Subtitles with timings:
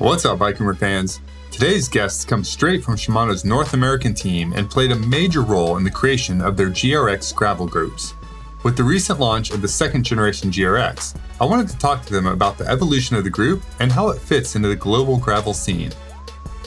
[0.00, 1.20] What's up, Biker fans?
[1.50, 5.84] Today's guests come straight from Shimano's North American team and played a major role in
[5.84, 8.14] the creation of their GRX gravel groups.
[8.62, 12.28] With the recent launch of the second generation GRX, I wanted to talk to them
[12.28, 15.92] about the evolution of the group and how it fits into the global gravel scene.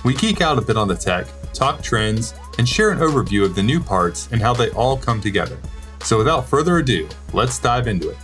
[0.06, 3.56] We geek out a bit on the tech, talk trends, and share an overview of
[3.56, 5.58] the new parts and how they all come together.
[6.04, 8.18] So without further ado, let's dive into it.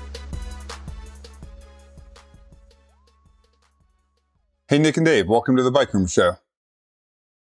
[4.69, 6.33] Hey, Nick and Dave, welcome to the Bike Rumor Show.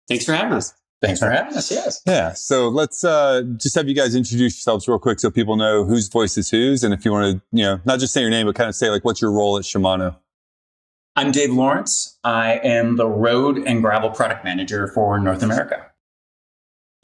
[0.09, 0.75] Thanks for having us.
[1.01, 1.71] Thanks for having us.
[1.71, 2.03] Yes.
[2.05, 2.33] Yeah.
[2.33, 6.09] So let's uh, just have you guys introduce yourselves real quick so people know whose
[6.09, 6.83] voice is whose.
[6.83, 8.75] And if you want to, you know, not just say your name, but kind of
[8.75, 10.17] say like, what's your role at Shimano?
[11.15, 12.19] I'm Dave Lawrence.
[12.25, 15.87] I am the road and gravel product manager for North America.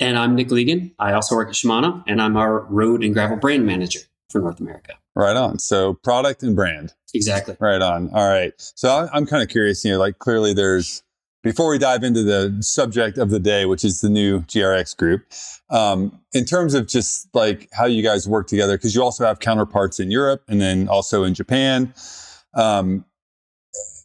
[0.00, 0.92] And I'm Nick Legan.
[0.98, 4.60] I also work at Shimano and I'm our road and gravel brand manager for North
[4.60, 4.94] America.
[5.14, 5.58] Right on.
[5.58, 6.94] So product and brand.
[7.12, 7.56] Exactly.
[7.60, 8.10] Right on.
[8.14, 8.52] All right.
[8.56, 11.02] So I'm kind of curious, you know, like clearly there's,
[11.42, 15.22] before we dive into the subject of the day, which is the new GRX group,
[15.70, 19.40] um, in terms of just like how you guys work together, because you also have
[19.40, 21.94] counterparts in Europe and then also in Japan.
[22.54, 23.04] Um,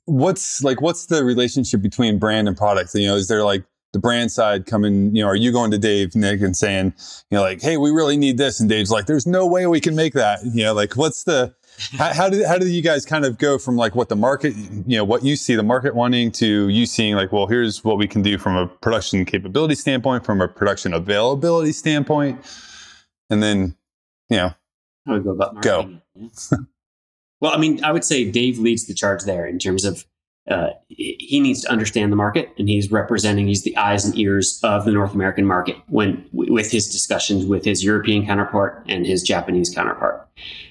[0.05, 2.95] what's like, what's the relationship between brand and product?
[2.95, 5.77] You know, is there like the brand side coming, you know, are you going to
[5.77, 6.93] Dave, Nick, and saying,
[7.31, 8.59] you know, like, hey, we really need this?
[8.59, 10.39] And Dave's like, there's no way we can make that.
[10.43, 11.55] You know, like, what's the,
[11.97, 14.53] how, how did how do you guys kind of go from like what the market,
[14.85, 17.97] you know, what you see the market wanting to you seeing like, well, here's what
[17.97, 22.39] we can do from a production capability standpoint, from a production availability standpoint,
[23.29, 23.77] and then,
[24.29, 24.53] you know,
[25.07, 26.01] go about marketing.
[26.15, 26.57] Go.
[27.39, 30.05] well, I mean, I would say Dave leads the charge there in terms of
[30.49, 34.59] uh, he needs to understand the market and he's representing he's the eyes and ears
[34.63, 39.23] of the north american market when with his discussions with his european counterpart and his
[39.23, 40.27] japanese counterpart.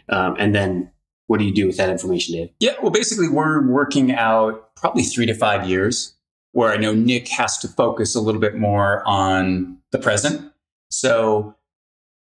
[0.09, 0.91] Um, and then
[1.27, 2.51] what do you do with that information dave?
[2.61, 6.15] Yeah well basically we're working out probably three to five years
[6.53, 10.53] where i know nick has to focus a little bit more on the present.
[10.91, 11.55] So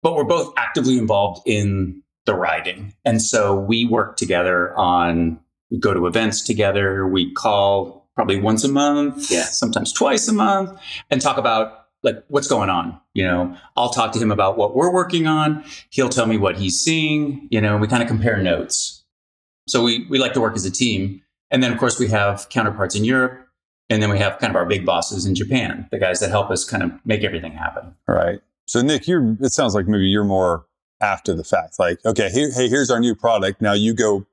[0.02, 2.94] but we're both actively involved in the riding.
[3.04, 5.40] And so we work together on
[5.70, 7.06] we go to events together.
[7.06, 10.78] We call probably once a month, yeah, sometimes twice a month,
[11.10, 12.98] and talk about like what's going on.
[13.14, 15.64] You know, I'll talk to him about what we're working on.
[15.90, 17.48] He'll tell me what he's seeing.
[17.50, 19.04] You know, and we kind of compare notes.
[19.68, 21.22] So we we like to work as a team.
[21.50, 23.42] And then of course we have counterparts in Europe.
[23.88, 26.50] And then we have kind of our big bosses in Japan, the guys that help
[26.50, 27.94] us kind of make everything happen.
[28.08, 28.40] Right.
[28.66, 30.66] So Nick, you're it sounds like maybe you're more
[31.00, 31.78] after the fact.
[31.78, 33.60] Like, okay, here, hey, here's our new product.
[33.60, 34.26] Now you go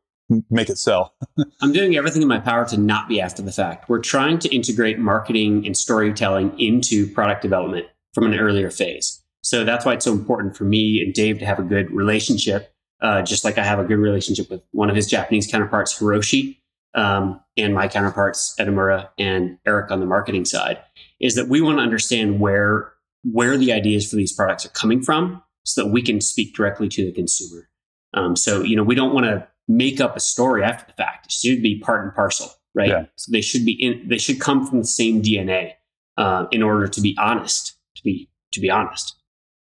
[0.50, 1.16] make it sell.
[1.62, 3.90] I'm doing everything in my power to not be after the fact.
[3.90, 9.24] We're trying to integrate marketing and storytelling into product development from an earlier phase.
[9.42, 12.74] So that's why it's so important for me and Dave to have a good relationship,
[13.02, 16.58] uh, just like I have a good relationship with one of his Japanese counterparts, Hiroshi,
[16.96, 20.80] um, and my counterparts, Edamura and Eric on the marketing side,
[21.20, 25.02] is that we want to understand where where the ideas for these products are coming
[25.02, 27.70] from so that we can speak directly to the consumer.
[28.14, 31.28] Um, so, you know, we don't want to make up a story after the fact.
[31.28, 32.90] It should be part and parcel, right?
[32.90, 33.06] Yeah.
[33.16, 35.74] So they should be in, they should come from the same DNA
[36.18, 37.78] uh, in order to be honest.
[37.96, 39.16] To be to be honest.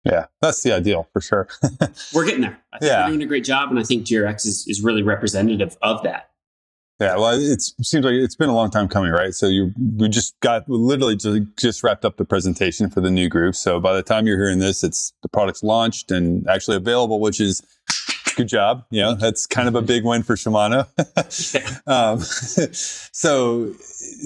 [0.05, 1.49] Yeah, that's the ideal for sure.
[2.15, 2.59] we're getting there.
[2.73, 3.05] I think yeah.
[3.05, 6.31] we're doing a great job, and I think GRX is, is really representative of that.
[7.01, 9.35] Yeah, well, it seems like it's been a long time coming, right?
[9.35, 13.11] So you we just got we literally just, just wrapped up the presentation for the
[13.11, 13.55] new group.
[13.55, 17.39] So by the time you're hearing this, it's the product's launched and actually available, which
[17.39, 17.63] is
[18.37, 18.85] good job.
[18.91, 20.87] Yeah, that's kind of a big win for Shimano.
[21.87, 22.21] um,
[23.13, 23.65] so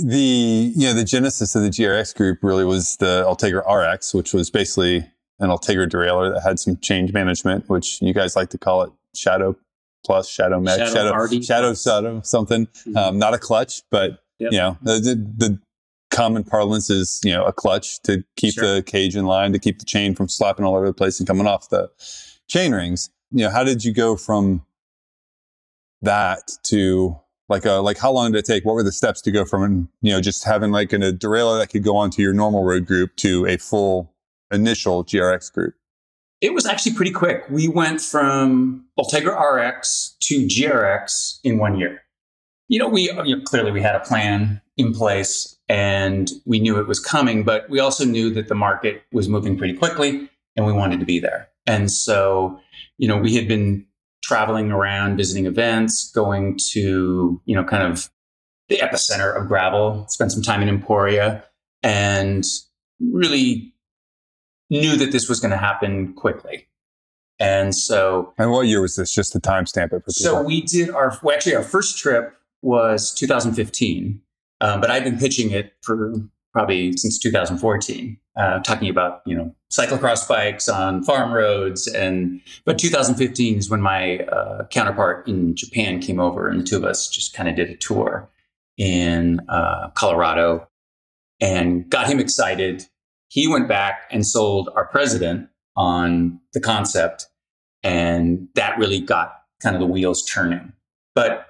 [0.04, 4.34] the you know the genesis of the GRX group really was the Ultegra RX, which
[4.34, 4.98] was basically
[5.38, 8.90] an Ultegra derailleur that had some change management, which you guys like to call it
[9.14, 9.56] Shadow
[10.04, 12.66] Plus, Shadow Mech, Shadow Shadow, Shadow, Shadow something.
[12.66, 12.96] Mm-hmm.
[12.96, 14.52] Um, not a clutch, but yep.
[14.52, 15.60] you know the, the, the
[16.10, 18.74] common parlance is you know a clutch to keep sure.
[18.74, 21.26] the cage in line to keep the chain from slapping all over the place and
[21.26, 21.88] coming off the
[22.48, 24.64] chain rings you know, how did you go from
[26.02, 27.18] that to
[27.48, 28.64] like a, like how long did it take?
[28.64, 31.58] What were the steps to go from, you know, just having like an, a derailleur
[31.58, 34.12] that could go onto your normal road group to a full
[34.50, 35.74] initial GRX group?
[36.40, 37.44] It was actually pretty quick.
[37.50, 42.02] We went from Ultegra RX to GRX in one year.
[42.68, 46.78] You know, we you know, clearly we had a plan in place and we knew
[46.78, 50.66] it was coming, but we also knew that the market was moving pretty quickly and
[50.66, 51.48] we wanted to be there.
[51.66, 52.58] And so,
[52.98, 53.86] you know, we had been
[54.22, 58.10] traveling around, visiting events, going to, you know, kind of
[58.68, 61.44] the epicenter of gravel, spent some time in Emporia,
[61.82, 62.44] and
[63.00, 63.74] really
[64.68, 66.66] knew that this was going to happen quickly.
[67.38, 69.12] And so, and what year was this?
[69.12, 70.12] Just to timestamp it for people.
[70.12, 74.20] So we did our well, actually our first trip was 2015,
[74.60, 76.12] Um, but I've been pitching it for
[76.52, 82.78] probably since 2014, uh, talking about you know cyclocross bikes on farm roads, and but
[82.78, 87.08] 2015 is when my uh, counterpart in Japan came over, and the two of us
[87.08, 88.28] just kind of did a tour
[88.76, 90.68] in uh, Colorado,
[91.40, 92.86] and got him excited.
[93.28, 97.26] He went back and sold our president on the concept,
[97.82, 100.72] and that really got kind of the wheels turning.
[101.14, 101.46] But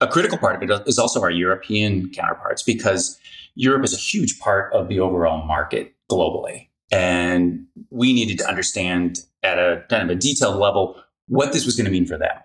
[0.00, 3.18] a critical part of it is also our European counterparts because
[3.54, 6.68] Europe is a huge part of the overall market globally.
[6.90, 11.76] And we needed to understand at a kind of a detailed level what this was
[11.76, 12.36] going to mean for them.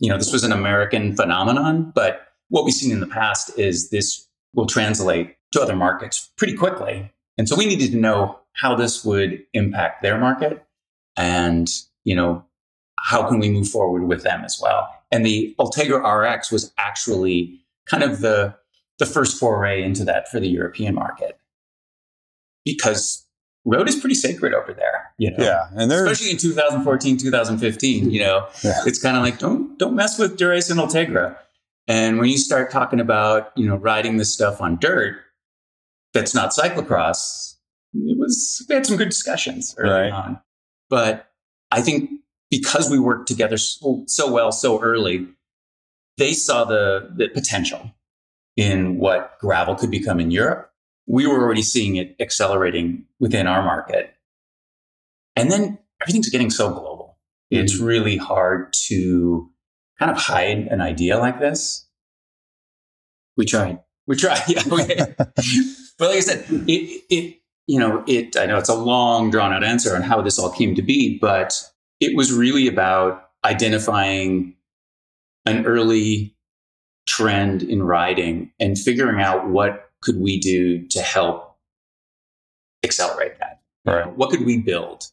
[0.00, 3.90] You know, this was an American phenomenon, but what we've seen in the past is
[3.90, 7.12] this will translate to other markets pretty quickly.
[7.36, 10.64] And so we needed to know how this would impact their market
[11.16, 11.68] and,
[12.04, 12.44] you know,
[13.00, 14.88] how can we move forward with them as well?
[15.10, 18.54] And the Ultegra RX was actually kind of the,
[18.98, 21.38] the first foray into that for the European market
[22.64, 23.26] because
[23.64, 25.44] road is pretty sacred over there, you know.
[25.44, 28.10] Yeah, and especially in 2014, 2015.
[28.10, 28.80] You know, Yeah.
[28.86, 31.36] it's kind of like don't don't mess with Dura-Ace and Ultegra.
[31.86, 35.16] And when you start talking about you know riding this stuff on dirt,
[36.12, 37.54] that's not cyclocross.
[37.94, 40.12] It was we had some good discussions early Right.
[40.12, 40.40] on,
[40.90, 41.26] but
[41.70, 42.10] I think
[42.50, 45.26] because we worked together so, so well so early,
[46.18, 47.90] they saw the the potential
[48.58, 50.70] in what gravel could become in Europe.
[51.06, 54.12] We were already seeing it accelerating within our market.
[55.36, 57.16] And then everything's getting so global.
[57.52, 57.84] It's mm-hmm.
[57.84, 59.48] really hard to
[59.98, 61.86] kind of hide an idea like this.
[63.36, 63.78] We tried.
[64.08, 64.42] We tried.
[64.48, 64.62] yeah.
[64.70, 65.14] Okay.
[65.16, 67.36] but like I said, it, it,
[67.68, 70.50] you know, it, I know it's a long drawn out answer on how this all
[70.50, 71.62] came to be, but
[72.00, 74.56] it was really about identifying
[75.46, 76.34] an early
[77.08, 81.56] trend in riding and figuring out what could we do to help
[82.84, 83.60] accelerate that.
[83.86, 85.04] You know, what could we build?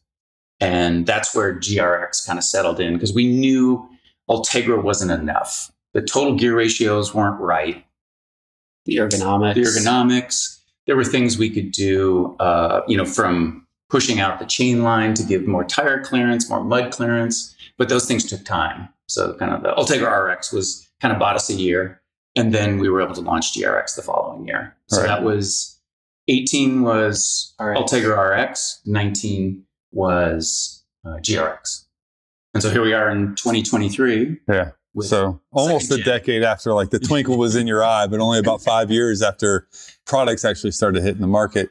[0.60, 3.88] And that's where GRX kind of settled in because we knew
[4.28, 5.72] Ultegra wasn't enough.
[5.94, 7.84] The total gear ratios weren't right
[8.84, 9.54] The ergonomics.
[9.54, 10.60] the ergonomics.
[10.86, 15.14] There were things we could do, uh, you know, from pushing out the chain line
[15.14, 18.88] to give more tire clearance, more mud clearance, but those things took time.
[19.08, 22.00] So kind of the Ultegra RX was kind of bought us a year,
[22.34, 24.76] and then we were able to launch GRX the following year.
[24.88, 25.06] So Right.
[25.08, 25.80] that was
[26.28, 27.78] 18 was RX.
[27.80, 31.84] Ultegra RX, 19 was uh, GRX,
[32.54, 34.38] and so here we are in 2023.
[34.48, 34.70] Yeah.
[35.02, 36.06] so almost a gen.
[36.06, 39.68] decade after like the twinkle was in your eye, but only about five years after
[40.06, 41.68] products actually started hitting the market.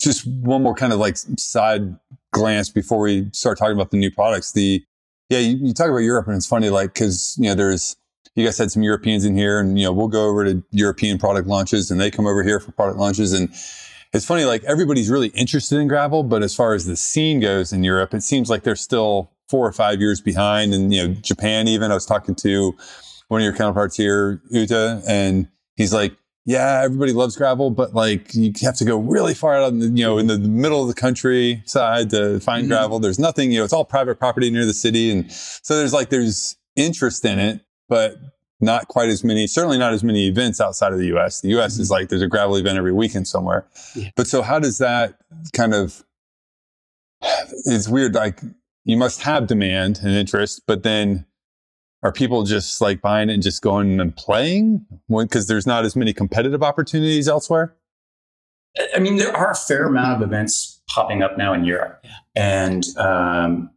[0.00, 1.96] Just one more kind of like side
[2.32, 4.52] glance before we start talking about the new products.
[4.52, 4.84] The
[5.28, 7.96] yeah, you, you talk about Europe and it's funny, like because you know there's
[8.34, 11.18] you guys had some Europeans in here, and you know we'll go over to European
[11.18, 13.48] product launches, and they come over here for product launches, and
[14.12, 17.72] it's funny like everybody's really interested in gravel, but as far as the scene goes
[17.72, 20.74] in Europe, it seems like they're still four or five years behind.
[20.74, 22.74] And you know Japan, even I was talking to
[23.28, 26.16] one of your counterparts here, Uta, and he's like,
[26.48, 29.86] yeah, everybody loves gravel, but like you have to go really far out in the,
[29.88, 32.68] you know, in the middle of the countryside to find Mhm.
[32.68, 32.98] gravel.
[33.00, 35.10] There's nothing, you know, it's all private property near the city.
[35.10, 38.16] And so there's like, there's interest in it, but
[38.60, 41.40] not quite as many, certainly not as many events outside of the US.
[41.40, 43.66] The US is like, there's a gravel event every weekend somewhere.
[43.96, 44.10] Yeah.
[44.14, 45.14] But so how does that
[45.52, 46.04] kind of,
[47.66, 48.14] it's weird.
[48.14, 48.40] Like
[48.84, 51.26] you must have demand and interest, but then
[52.02, 55.96] are people just like buying it and just going and playing because there's not as
[55.96, 57.74] many competitive opportunities elsewhere?
[58.94, 62.10] I mean, there are a fair amount of events popping up now in Europe, Yeah.
[62.36, 63.70] and um,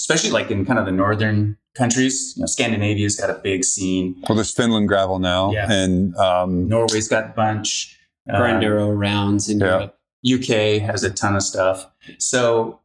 [0.00, 2.32] especially like in kind of the northern countries.
[2.36, 4.16] You know, Scandinavia's got a big scene.
[4.28, 5.70] Well, there's Finland gravel now, Yeah.
[5.70, 7.94] and um, Norway's got a bunch.
[8.30, 9.66] Um, Grinduro rounds in Yeah.
[9.66, 9.94] Europe.
[10.26, 11.86] UK has a ton of stuff.
[12.18, 12.80] So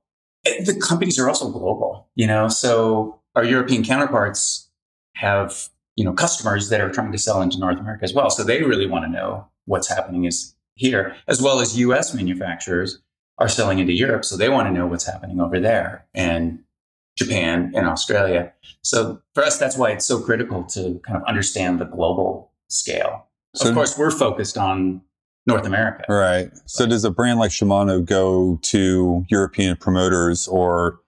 [0.45, 2.47] eh, the companies are also global, you know.
[2.49, 4.69] So our European counterparts
[5.15, 8.29] have, you know, customers that are trying to sell into North America as well.
[8.29, 12.99] So they really want to know what's happening is here, as well as US manufacturers
[13.37, 14.25] are selling into Europe.
[14.25, 16.59] So they want to know what's happening over there and
[17.17, 18.53] Japan and Australia.
[18.81, 23.27] So for us, that's why it's so critical to kind of understand the global scale.
[23.55, 25.01] So- of course, we're focused on
[25.45, 26.05] North America.
[26.07, 26.49] right.
[26.65, 31.01] So does a brand like Shimano go to European promoters or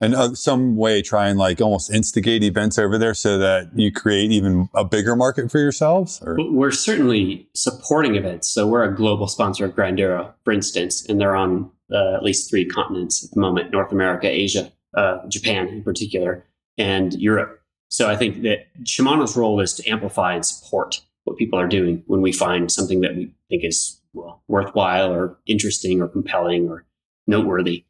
[0.00, 3.92] in uh, some way try and like almost instigate events over there so that you
[3.92, 6.20] create even a bigger market for yourselves?
[6.22, 8.48] Or We're certainly supporting events.
[8.48, 12.50] So we're a global sponsor of Grinduro, for instance, and they're on uh, at least
[12.50, 16.44] three continents at the moment North America, Asia, uh, Japan in particular,
[16.76, 17.60] and Europe.
[17.88, 22.02] So I think that Shimano's role is to amplify and support what people are doing
[22.06, 26.84] when we find something that we think is well, worthwhile or interesting or compelling or
[27.26, 27.84] noteworthy.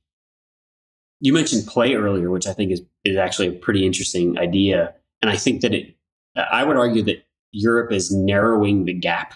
[1.21, 4.95] You mentioned play earlier, which I think is, is actually a pretty interesting idea.
[5.21, 5.97] And I think that it,
[6.37, 9.35] I would argue that Europe is narrowing the gap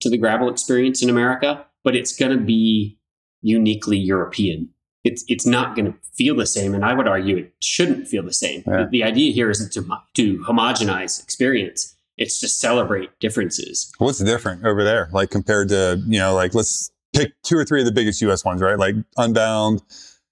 [0.00, 2.98] to the gravel experience in America, but it's going to be
[3.42, 4.70] uniquely European.
[5.04, 8.22] It's it's not going to feel the same, and I would argue it shouldn't feel
[8.22, 8.62] the same.
[8.66, 8.84] Yeah.
[8.84, 13.92] The, the, idea here isn't to to homogenize experience; it's to celebrate differences.
[13.98, 17.80] What's different over there, like compared to you know, like let's pick two or three
[17.80, 18.44] of the biggest U.S.
[18.44, 18.78] ones, right?
[18.78, 19.82] Like Unbound,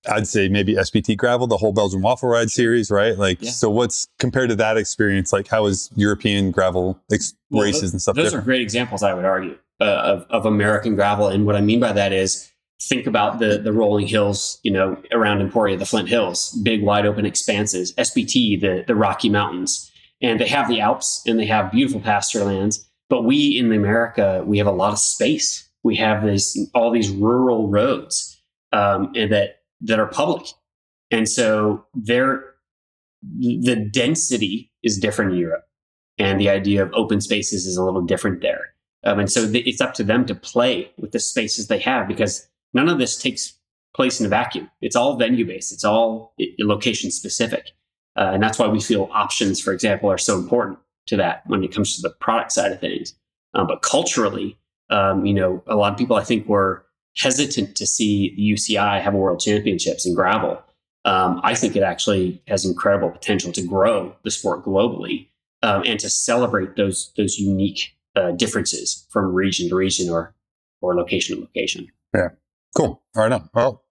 [0.08, 3.16] I'd say maybe SBT Gravel, the whole Belgian Waffle Ride series, right?
[3.16, 3.50] Like, yeah.
[3.50, 5.32] so what's compared to that experience?
[5.32, 8.16] Like, how is European gravel ex- well, races and stuff?
[8.16, 8.44] Those different?
[8.44, 11.28] are great examples, I would argue, uh, of, of American gravel.
[11.28, 14.96] And what I mean by that is think about the the rolling hills, you know,
[15.12, 17.94] around Emporia, the Flint Hills, big wide open expanses.
[17.94, 22.44] SBT, the the Rocky Mountains, and they have the Alps and they have beautiful pasture
[22.44, 22.88] lands.
[23.08, 25.68] But we in America, we have a lot of space.
[25.84, 28.40] We have this all these rural roads,
[28.72, 30.47] um, and that that are public.
[31.11, 32.45] And so there,
[33.23, 35.64] the density is different in Europe.
[36.18, 38.75] And the idea of open spaces is a little different there.
[39.04, 42.09] Um, and so th- it's up to them to play with the spaces they have
[42.09, 43.59] because none of this takes
[43.95, 44.71] place in a vacuum.
[44.80, 47.71] It's all venue based, it's all location specific.
[48.16, 51.62] Uh, and that's why we feel options, for example, are so important to that when
[51.62, 53.14] it comes to the product side of things.
[53.54, 54.59] Um, but culturally,
[54.90, 56.85] um, you know, a lot of people I think were
[57.16, 60.62] hesitant to see the UCI have a world championships in gravel.
[61.04, 65.28] Um, I think it actually has incredible potential to grow the sport globally
[65.62, 70.35] um, and to celebrate those those unique uh, differences from region to region or
[70.80, 71.87] or location to location.
[72.14, 72.30] Yeah,
[72.76, 73.02] cool.
[73.14, 73.49] All right, on.
[73.54, 73.85] Well,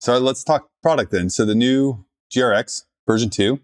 [0.00, 1.30] so let's talk product then.
[1.30, 3.60] So the new GRX version two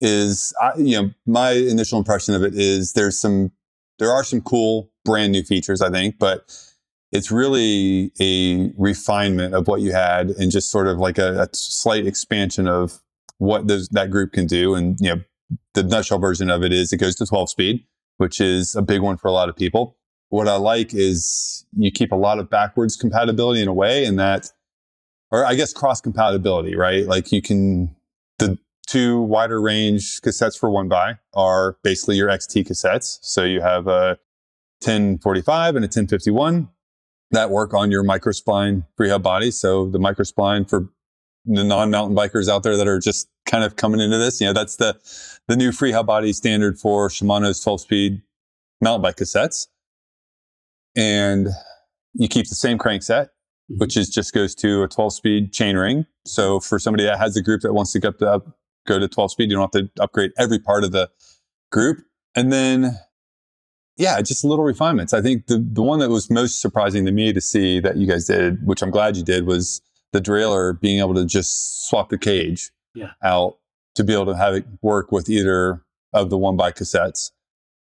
[0.00, 3.50] is, you know, my initial impression of it is there's some
[3.98, 6.52] there are some cool brand new features, I think, but
[7.14, 11.48] it's really a refinement of what you had and just sort of like a, a
[11.52, 13.00] slight expansion of
[13.38, 14.74] what those, that group can do.
[14.74, 15.22] And, you know,
[15.74, 19.00] the nutshell version of it is it goes to 12 speed, which is a big
[19.00, 19.96] one for a lot of people.
[20.30, 24.18] What I like is you keep a lot of backwards compatibility in a way, and
[24.18, 24.50] that,
[25.30, 27.06] or I guess cross compatibility, right?
[27.06, 27.94] Like you can,
[28.40, 33.18] the two wider range cassettes for one by are basically your XT cassettes.
[33.22, 34.18] So you have a
[34.82, 36.70] 1045 and a 1051
[37.34, 39.50] that work on your microspline freehub body.
[39.50, 40.88] So the microspline for
[41.44, 44.52] the non-mountain bikers out there that are just kind of coming into this, you know,
[44.52, 44.94] that's the
[45.46, 48.22] the new freehub body standard for Shimano's 12-speed
[48.80, 49.68] mountain bike cassettes.
[50.96, 51.48] And
[52.14, 53.78] you keep the same crankset, mm-hmm.
[53.78, 56.06] which is just goes to a 12-speed chainring.
[56.24, 59.32] So for somebody that has a group that wants to get up, go to 12
[59.32, 61.10] speed, you don't have to upgrade every part of the
[61.70, 61.98] group.
[62.34, 62.98] And then
[63.96, 65.12] yeah, just little refinements.
[65.12, 68.06] I think the, the one that was most surprising to me to see that you
[68.06, 69.80] guys did, which I'm glad you did, was
[70.12, 73.12] the derailleur being able to just swap the cage yeah.
[73.22, 73.58] out
[73.94, 75.82] to be able to have it work with either
[76.12, 77.30] of the one by cassettes.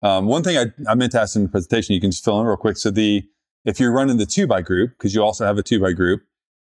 [0.03, 2.39] Um, one thing I, I meant to ask in the presentation, you can just fill
[2.41, 2.77] in real quick.
[2.77, 3.23] So the
[3.65, 6.23] if you're running the two by group, because you also have a two by group,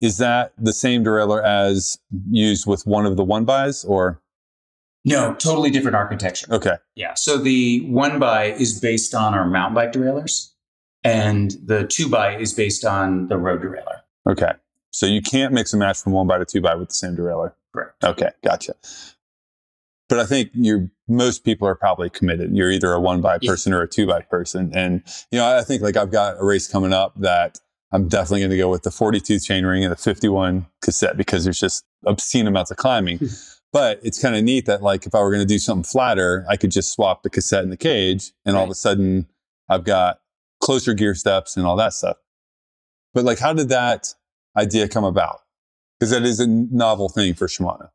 [0.02, 1.98] is that the same derailleur as
[2.30, 4.22] used with one of the one bys or?
[5.04, 6.48] No, totally different architecture.
[6.54, 6.76] Okay.
[6.96, 7.16] Yeah.
[7.16, 10.54] So the one by is based on our mountain bike derailleurs,
[11.04, 14.02] and the two by is based on the road derailleur.
[14.28, 14.52] Okay.
[14.92, 17.16] So you can't mix and match from one by to two by with the same
[17.16, 17.54] derailleur.
[17.74, 18.04] Correct.
[18.04, 18.74] Okay, gotcha.
[20.10, 22.56] But I think you most people are probably committed.
[22.56, 24.72] You're either a one by person or a two by person.
[24.76, 27.60] And you know, I think like I've got a race coming up that
[27.92, 31.60] I'm definitely going to go with the 42 chainring and the 51 cassette because there's
[31.60, 33.20] just obscene amounts of climbing.
[33.74, 36.46] But it's kind of neat that like if I were going to do something flatter,
[36.50, 38.60] I could just swap the cassette and the cage, and right.
[38.60, 39.28] all of a sudden
[39.70, 40.20] I've got
[40.62, 42.18] closer gear steps and all that stuff.
[43.14, 44.14] But like, how did that
[44.58, 45.40] idea come about?
[46.00, 47.90] Because that is a novel thing for Shimano.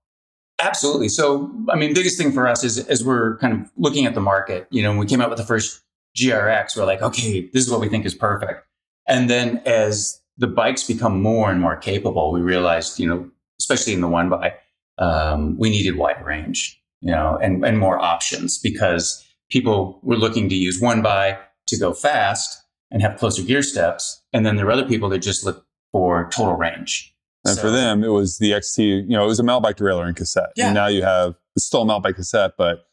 [0.59, 1.09] Absolutely.
[1.09, 4.21] So, I mean, biggest thing for us is as we're kind of looking at the
[4.21, 5.83] market, you know, when we came out with the first
[6.17, 8.65] GRX, we're like, okay, this is what we think is perfect.
[9.07, 13.31] And then as the bikes become more and more capable, we realized, you know,
[13.61, 14.55] especially in the one by,
[14.99, 20.49] um, we needed wider range, you know, and, and more options because people were looking
[20.49, 24.23] to use one by to go fast and have closer gear steps.
[24.33, 27.15] And then there were other people that just looked for total range.
[27.45, 29.77] And so, for them, it was the XT, you know, it was a mountain bike
[29.77, 30.51] derailleur and cassette.
[30.57, 30.67] Yeah.
[30.67, 32.87] And now you have, it's still a mountain bike cassette, but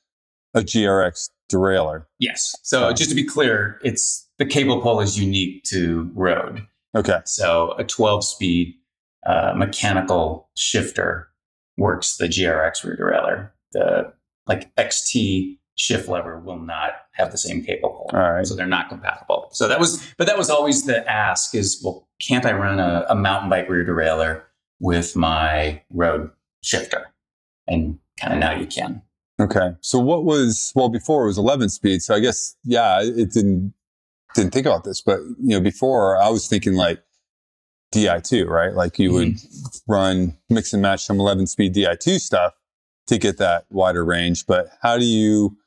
[0.54, 2.06] a GRX derailleur.
[2.20, 2.56] Yes.
[2.64, 6.68] So just to be clear, it's the cable pull is unique to road.
[6.96, 7.20] Okay.
[7.26, 8.76] So a 12 speed
[9.26, 11.30] uh, mechanical shifter
[11.78, 13.50] works the GRX rear derailleur.
[13.72, 14.14] The
[14.48, 18.46] like XT shift lever will not have the same cable All right.
[18.46, 19.50] so they're not compatible.
[19.52, 23.06] So that was, but that was always the ask: is well, can't I run a,
[23.10, 24.44] a mountain bike rear derailleur
[24.80, 26.30] with my road
[26.62, 27.08] shifter?
[27.68, 29.02] And kind of now you can.
[29.40, 29.72] Okay.
[29.82, 32.02] So what was well before it was 11 speed.
[32.02, 33.74] So I guess yeah, it didn't
[34.36, 37.02] didn't think about this, but you know before I was thinking like
[37.94, 38.74] Di2, right?
[38.74, 39.36] Like you would
[39.88, 42.54] run mix and match some 11 speed Di2 stuff
[43.08, 44.46] to get that wider range.
[44.46, 45.58] But how do you?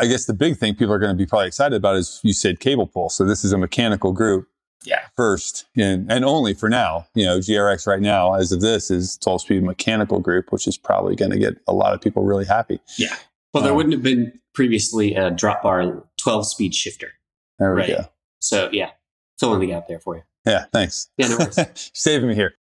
[0.00, 2.32] I guess the big thing people are going to be probably excited about is you
[2.32, 3.10] said cable pull.
[3.10, 4.48] So this is a mechanical group
[4.84, 5.00] Yeah.
[5.14, 7.06] first and, and only for now.
[7.14, 10.78] You know, GRX right now, as of this, is 12 speed mechanical group, which is
[10.78, 12.80] probably going to get a lot of people really happy.
[12.96, 13.14] Yeah.
[13.52, 17.12] Well, there Um, wouldn't have been previously a drop bar 12 speed shifter.
[17.58, 17.88] There we Right.
[17.88, 18.04] go.
[18.38, 18.90] So, yeah,
[19.38, 20.22] fill in the gap there for you.
[20.46, 21.10] Yeah, thanks.
[21.16, 21.90] Yeah, no worries.
[21.94, 22.54] Saving me here.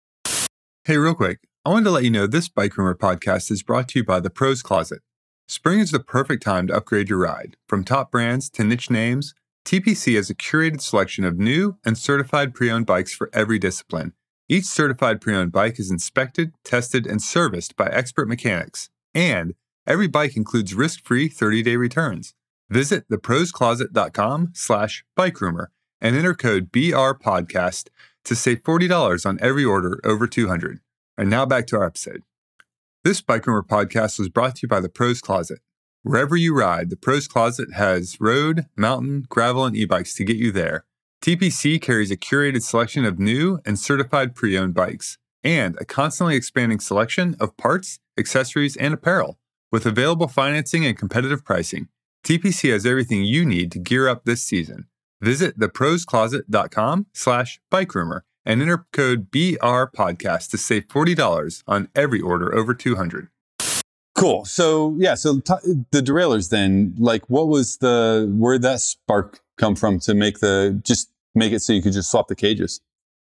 [0.85, 3.89] Hey, real quick, I wanted to let you know this Bike Rumor podcast is brought
[3.89, 5.01] to you by the Pros Closet.
[5.49, 7.57] Spring is the perfect time to upgrade your ride.
[7.69, 12.55] From top brands to niche names, TPC has a curated selection of new and certified
[12.55, 14.13] pre owned bikes for every discipline.
[14.49, 18.91] Each certified pre owned bike is inspected, tested, and serviced by expert mechanics.
[19.15, 19.55] And
[19.87, 22.35] every bike includes risk free 30 day returns.
[22.71, 25.71] Visit theproscloset.com slash bike rumor
[26.05, 27.89] and enter code BR podcast
[28.27, 30.81] to save $40 on every order over 200.
[31.17, 32.23] And now back to our episode.
[33.05, 35.61] This Bike Rumor podcast was brought to you by the Pros Closet.
[36.03, 40.53] Wherever you ride, the Pros Closet has road, mountain, gravel, and e-bikes to get you
[40.53, 40.85] there.
[41.23, 46.81] TPC carries a curated selection of new and certified pre-owned bikes and a constantly expanding
[46.81, 49.39] selection of parts, accessories, and apparel.
[49.73, 51.89] With available financing and competitive pricing,
[52.25, 54.87] TPC has everything you need to gear up this season.
[55.21, 62.21] Visit theproscloset.com slash bike rumor and enter code BR podcast to save $40 on every
[62.21, 63.29] order over 200.
[64.15, 64.45] Cool.
[64.45, 69.41] So yeah, so t- the derailleurs then, like, what was the where did that spark
[69.59, 72.81] come from to make the just make it so you could just swap the cages?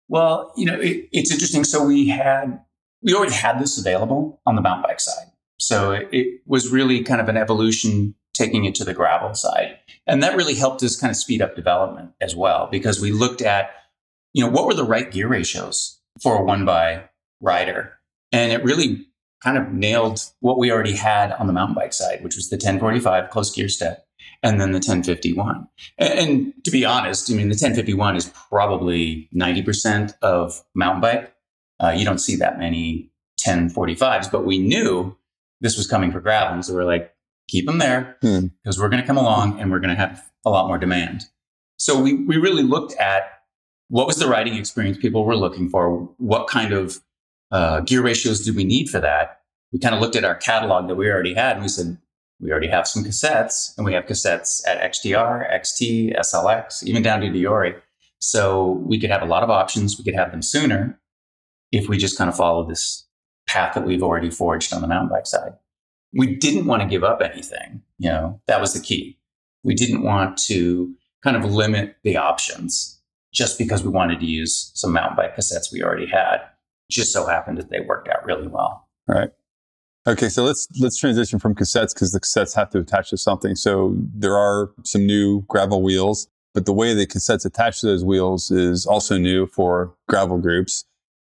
[0.09, 1.63] Well, you know, it, it's interesting.
[1.63, 2.59] So we had,
[3.01, 5.27] we already had this available on the mountain bike side.
[5.57, 9.77] So it, it was really kind of an evolution taking it to the gravel side.
[10.07, 13.41] And that really helped us kind of speed up development as well, because we looked
[13.41, 13.71] at,
[14.33, 17.09] you know, what were the right gear ratios for a one by
[17.41, 17.93] rider?
[18.31, 19.07] And it really
[19.43, 22.55] kind of nailed what we already had on the mountain bike side, which was the
[22.55, 24.07] 1045 close gear step
[24.41, 25.67] and then the 1051.
[25.97, 31.33] And, and to be honest, I mean, the 1051 is probably 90% of mountain bike.
[31.79, 35.15] Uh, you don't see that many 1045s, but we knew
[35.61, 36.53] this was coming for gravel.
[36.53, 37.12] And so we're like,
[37.47, 38.47] keep them there Hmm.
[38.63, 41.25] because we're going to come along and we're going to have a lot more demand.
[41.77, 43.23] So we, we really looked at
[43.89, 46.09] what was the riding experience people were looking for?
[46.17, 46.99] What kind of
[47.51, 49.41] uh, gear ratios do we need for that?
[49.71, 51.97] We kind of looked at our catalog that we already had and we said,
[52.39, 57.21] we already have some cassettes and we have cassettes at XTR, XT, SLX, even down
[57.21, 57.79] to Deore.
[58.19, 59.97] So we could have a lot of options.
[59.97, 60.99] We could have them sooner
[61.71, 63.05] if we just kind of follow this
[63.47, 65.53] path that we've already forged on the mountain bike side.
[66.13, 67.81] We didn't want to give up anything.
[67.97, 69.17] You know, that was the key.
[69.63, 73.01] We didn't want to kind of limit the options
[73.33, 76.37] just because we wanted to use some mountain bike cassettes we already had.
[76.91, 78.87] Just so happened that they worked out really well.
[79.07, 79.31] Right.
[80.05, 83.55] Okay, so let's let's transition from cassettes because the cassettes have to attach to something.
[83.55, 88.03] So there are some new gravel wheels, but the way the cassettes attach to those
[88.03, 90.83] wheels is also new for gravel groups.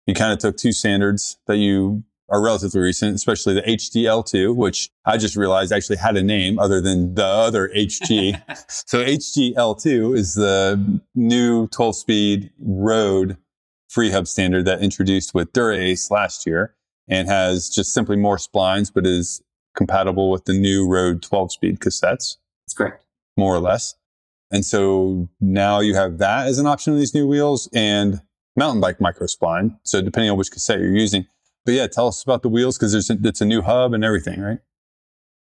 [0.07, 4.89] You kind of took two standards that you are relatively recent, especially the HDL2, which
[5.05, 8.41] I just realized actually had a name other than the other HG.
[8.69, 13.37] so HGL2 is the new 12 speed road
[13.89, 16.73] free hub standard that introduced with Dura Ace last year
[17.09, 19.43] and has just simply more splines, but is
[19.75, 23.03] compatible with the new Road 12 speed cassettes, That's correct.
[23.37, 23.95] more or less.
[24.51, 28.21] And so now you have that as an option on these new wheels and
[28.55, 29.77] mountain bike micro spline.
[29.83, 31.25] So depending on which cassette you're using.
[31.65, 34.03] But yeah, tell us about the wheels because there's a, it's a new hub and
[34.03, 34.59] everything, right?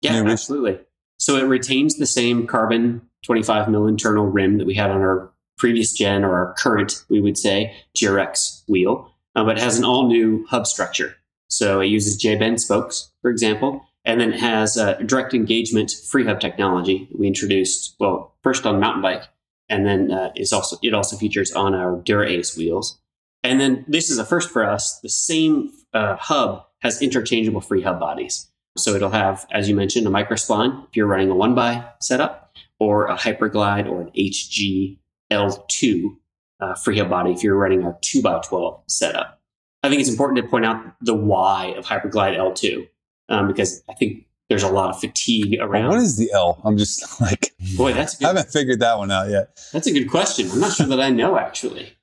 [0.01, 0.81] Yeah, New absolutely.
[1.19, 5.33] So it retains the same carbon 25 mil internal rim that we had on our
[5.57, 9.85] previous gen or our current, we would say, GRX wheel, uh, but it has an
[9.85, 11.17] all new hub structure.
[11.49, 15.91] So it uses J bend spokes, for example, and then it has uh, direct engagement
[15.91, 19.25] free hub technology that we introduced, well, first on mountain bike,
[19.69, 22.99] and then uh, is also it also features on our Dura Ace wheels.
[23.45, 24.99] And then this is a first for us.
[25.03, 28.51] The same uh, hub has interchangeable free hub bodies.
[28.77, 32.57] So it'll have, as you mentioned, a microspline if you're running a one by setup,
[32.81, 34.99] or a hyperglide or an HG
[35.31, 36.17] L2
[36.61, 39.41] uh, free hub body if you're running our two by 12 setup.
[39.83, 42.89] I think it's important to point out the why of hyperglide L2
[43.29, 45.91] um, because I think there's a lot of fatigue around.
[45.91, 46.61] What is the L?
[46.65, 49.59] I'm just like, boy, that's a I good, haven't figured that one out yet.
[49.73, 50.51] that's a good question.
[50.51, 51.94] I'm not sure that I know actually.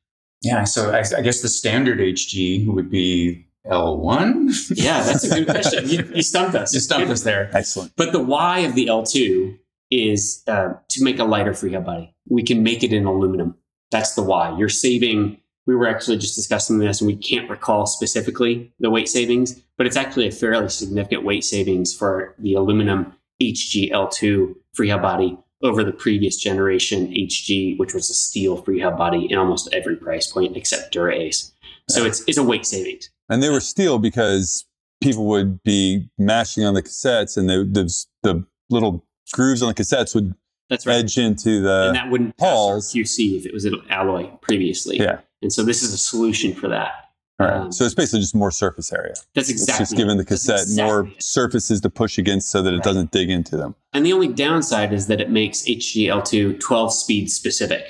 [0.42, 4.72] Yeah, so I, I guess the standard HG would be L1.
[4.76, 5.88] Yeah, that's a good question.
[5.88, 6.74] You, you stumped us.
[6.74, 7.14] You stumped Good.
[7.14, 7.50] us there.
[7.54, 7.94] Excellent.
[7.96, 9.58] But the why of the L2
[9.92, 12.16] is uh, to make a lighter free hub body.
[12.30, 13.56] We can make it in aluminum.
[13.92, 14.58] That's the why.
[14.58, 15.38] You're saving.
[15.68, 19.86] We were actually just discussing this, and we can't recall specifically the weight savings, but
[19.86, 25.38] it's actually a fairly significant weight savings for the aluminum HG L2 free hub body
[25.64, 29.96] over the previous generation HG, which was a steel free hub body in almost every
[29.96, 31.54] price point except Dura Ace.
[31.90, 33.10] So it's it's a weight savings.
[33.30, 34.66] And they were steel because
[35.02, 39.74] people would be mashing on the cassettes and they, the, the little grooves on the
[39.74, 40.36] cassettes would
[40.70, 40.98] That's right.
[40.98, 44.98] edge into the and that wouldn't pass QC if it was an alloy previously.
[44.98, 45.20] Yeah.
[45.42, 47.01] And so this is a solution for that.
[47.42, 47.58] All right.
[47.66, 49.14] um, so it's basically just more surface area.
[49.36, 49.82] That's exactly.
[49.84, 51.22] It's just giving the cassette more it.
[51.24, 52.84] surfaces to push against so that it Right.
[52.84, 53.76] doesn't dig into them.
[53.94, 57.84] And the only downside is that it makes HGL2 12 speed specific.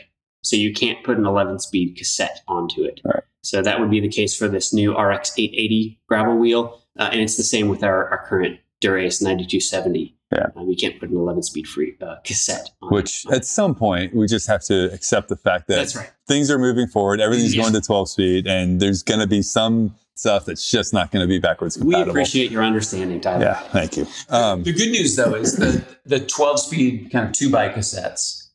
[0.43, 2.99] So you can't put an 11 speed cassette onto it.
[3.05, 3.23] Right.
[3.43, 6.81] So that would be the case for this new RX 880 gravel wheel.
[6.99, 10.15] Uh, and it's the same with our, our current Dura-Ace 9270.
[10.33, 10.47] Yeah.
[10.55, 13.33] Um, you can't put an 11 speed free uh, cassette on Which it.
[13.33, 16.09] at some point we just have to accept the fact that That's right.
[16.27, 17.19] things are moving forward.
[17.19, 17.63] Everything's Yeah.
[17.63, 21.21] going to 12 speed, and there's going to be some stuff that's just not going
[21.23, 22.05] to be backwards compatible.
[22.05, 23.43] We appreciate your understanding, Tyler.
[23.43, 24.07] Yeah, thank you.
[24.29, 28.47] Um, The good news, though, is that the 12 speed kind of two by cassettes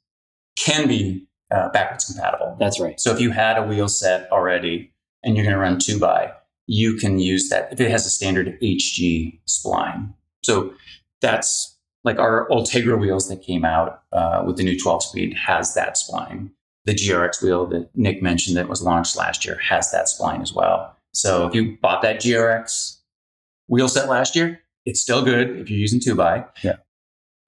[0.57, 2.57] can be uh, backwards compatible.
[2.59, 2.99] That's right.
[2.99, 6.33] So if you had a wheel set already and you're going to run two by,
[6.67, 10.15] you can use that if it has a standard HG spline.
[10.47, 10.73] So
[11.21, 15.75] that's like our Ultegra wheels that came out uh, with the new 12 speed has
[15.75, 16.51] that spline.
[16.85, 20.53] The GRX wheel that Nick mentioned that was launched last year has that spline as
[20.53, 20.97] well.
[21.13, 22.99] So if you bought that GRX
[23.67, 26.45] wheel set last year, it's still good if you're using two by.
[26.63, 26.77] Yeah.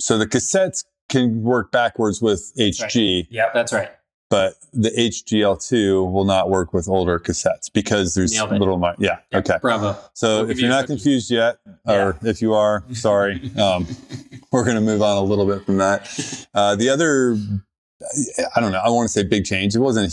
[0.01, 3.91] So the cassettes can work backwards with HG, Yeah, That's right.
[4.31, 8.79] But the HGL2 will not work with older cassettes because there's little.
[8.79, 9.19] mi- Yeah.
[9.35, 9.57] Okay.
[9.63, 9.97] Bravo.
[10.15, 13.87] So We'll if you're not confused yet, or if you are, sorry, um,
[14.53, 16.47] we're going to move on a little bit from that.
[16.55, 17.37] Uh, the other,
[18.55, 19.75] I don't know, I want to say big change.
[19.75, 20.13] It wasn't,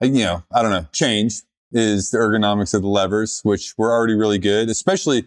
[0.00, 4.14] you know, I don't know, change is the ergonomics of the levers, which were already
[4.14, 5.26] really good, especially,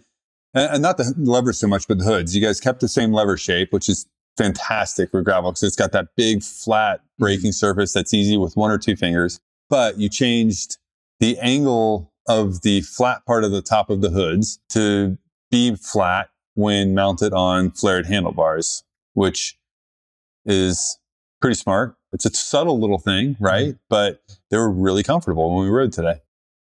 [0.53, 2.35] and not the levers so much, but the hoods.
[2.35, 4.07] You guys kept the same lever shape, which is
[4.39, 7.23] fantastic for gravel because it's got that big flat mm-hmm.
[7.23, 9.39] braking surface that's easy with one or two fingers.
[9.69, 10.77] But you changed
[11.19, 15.17] the angle of the flat part of the top of the hoods to
[15.51, 19.57] be flat when mounted on flared handlebars, which
[20.45, 20.97] is
[21.41, 21.95] pretty smart.
[22.13, 23.69] It's a subtle little thing, right?
[23.69, 23.77] Mm-hmm.
[23.89, 26.21] But they were really comfortable when we rode today.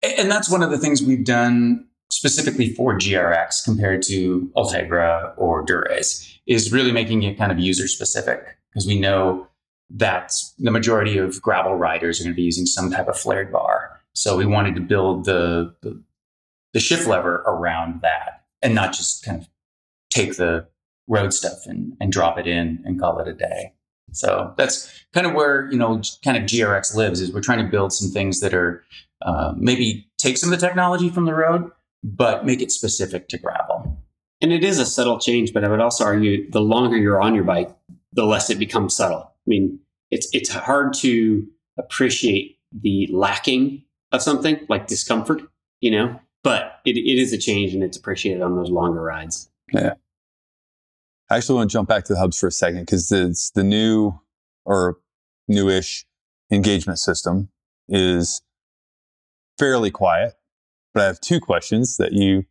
[0.04, 1.88] And that's one of the things we've done
[2.24, 7.86] specifically for GRX compared to Ultegra or Dura-Ace is really making it kind of user
[7.86, 9.46] specific because we know
[9.90, 13.52] that the majority of gravel riders are going to be using some type of flared
[13.52, 14.00] bar.
[14.14, 16.02] So we wanted to build the, the,
[16.72, 19.50] the shift lever around that and not just kind of
[20.10, 20.66] take the
[21.10, 23.74] road stuff and, and drop it in and call it a day.
[24.14, 27.70] So that's kind of where, you know, kind of GRX lives is we're trying to
[27.70, 28.82] build some things that are
[29.24, 31.70] uh, maybe take some of the technology from the road,
[32.04, 33.98] but make it specific to gravel.
[34.42, 37.34] And it is a subtle change, but I would also argue the longer you're on
[37.34, 37.74] your bike,
[38.12, 39.22] the less it becomes subtle.
[39.22, 39.80] I mean,
[40.12, 45.42] it's it's hard to appreciate the lacking of something like discomfort,
[45.80, 49.50] you know, but it, it is a change and it's appreciated on those longer rides.
[49.72, 49.94] Yeah.
[51.30, 53.64] I actually want to jump back to the hubs for a second because it's the
[53.64, 54.20] new
[54.66, 54.98] or
[55.48, 56.06] newish
[56.52, 57.50] engagement system
[57.88, 58.42] is
[59.58, 60.34] fairly quiet.
[60.94, 62.46] But I have two questions that you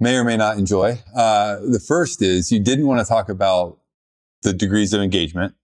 [0.00, 1.00] may or may not enjoy.
[1.16, 3.78] Uh, the first is you didn't want to talk about
[4.42, 5.54] the degrees of engagement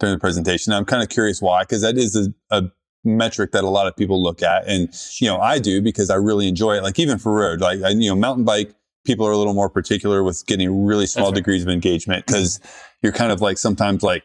[0.00, 0.72] during the presentation.
[0.72, 2.70] I'm kind of curious why, because that is a, a
[3.04, 4.66] metric that a lot of people look at.
[4.66, 4.88] And,
[5.20, 6.82] you know, I do because I really enjoy it.
[6.82, 9.70] Like even for road, like, I, you know, mountain bike, people are a little more
[9.70, 11.34] particular with getting really small right.
[11.34, 12.60] degrees of engagement because
[13.02, 14.24] you're kind of like sometimes like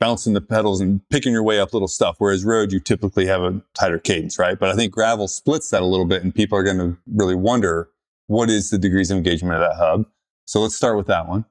[0.00, 2.16] bouncing the pedals and picking your way up little stuff.
[2.18, 4.58] Whereas road, you typically have a tighter cadence, right?
[4.58, 7.34] But I think gravel splits that a little bit and people are going to really
[7.34, 7.88] wonder
[8.26, 10.06] what is the degrees of engagement of that hub.
[10.46, 11.44] So let's start with that one.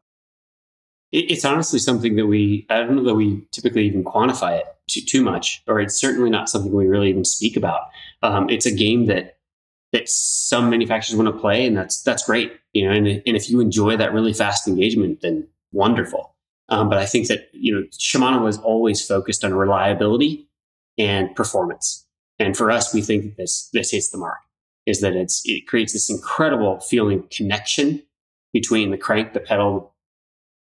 [1.12, 5.02] It's honestly something that we, I don't know that we typically even quantify it too,
[5.02, 7.82] too much, or it's certainly not something we really even speak about.
[8.24, 9.38] Um, it's a game that
[9.92, 12.92] that some manufacturers want to play, and that's that's great, you know.
[12.92, 16.33] And, and if you enjoy that really fast engagement, then wonderful.
[16.70, 20.48] Um, but I think that you know Shimano was always focused on reliability
[20.98, 22.06] and performance,
[22.40, 24.40] and for us, we think that this this hits the mark.
[24.86, 28.04] Is that it's it creates this incredible feeling of connection
[28.54, 29.94] between the crank, the pedal,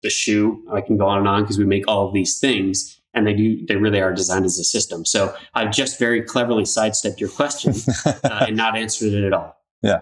[0.01, 0.63] the shoe.
[0.71, 3.33] I can go on and on because we make all of these things and they
[3.33, 5.05] do they really are designed as a system.
[5.05, 7.73] So I've just very cleverly sidestepped your question
[8.05, 9.55] uh, and not answered it at all.
[9.81, 10.01] Yeah,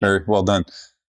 [0.00, 0.64] very well done.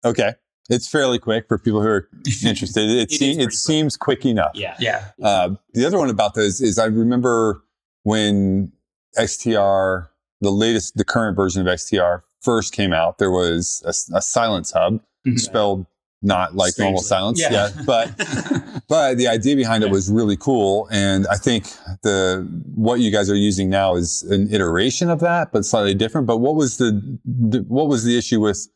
[0.05, 0.35] Okay,
[0.69, 2.09] it's fairly quick for people who are
[2.45, 2.89] interested.
[2.91, 4.53] It, It is se- pretty it seems quick enough.
[4.55, 4.77] Yeah.
[4.79, 5.05] Yeah.
[5.23, 7.63] Uh, the other one about those is I remember
[8.03, 8.73] when
[9.19, 10.09] XTR,
[10.41, 14.71] the latest, the current version of XTR first came out, there was a, a silence
[14.73, 15.39] hub Mhm.
[15.41, 15.87] spelled
[16.23, 17.41] not like normal silence.
[17.41, 17.69] Yeah.
[17.87, 18.11] but
[18.89, 21.65] but the idea behind it was really cool and i think
[22.03, 26.27] the what you guys are using now is an iteration of that but slightly different
[26.27, 26.91] but what was the,
[27.25, 28.69] the what was the issue with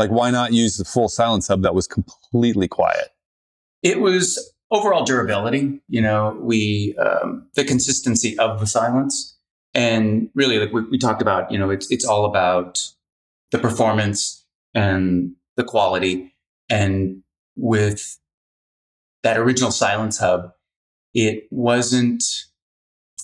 [0.00, 3.10] like why not use the full silence hub that was completely quiet
[3.82, 5.80] It was overall durability.
[5.88, 9.38] You know, we um, the consistency of the silence,
[9.74, 12.80] and really, like we, we talked about, you know, it's it's all about
[13.52, 16.34] the performance and the quality.
[16.68, 17.22] And
[17.56, 18.18] with
[19.22, 20.52] that original silence hub,
[21.14, 22.22] it wasn't